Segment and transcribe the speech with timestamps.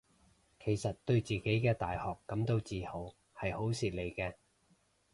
[0.59, 4.33] 其實對自己嘅大學感到自豪係好事嚟嘅